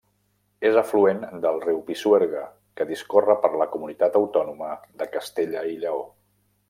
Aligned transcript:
És 0.67 0.77
afluent 0.81 1.19
del 1.43 1.59
riu 1.65 1.81
Pisuerga, 1.89 2.41
que 2.79 2.87
discorre 2.93 3.35
per 3.45 3.53
la 3.63 3.69
comunitat 3.75 4.19
autònoma 4.23 4.71
de 5.03 5.09
Castella 5.19 5.63
i 5.75 5.79
Lleó. 5.85 6.03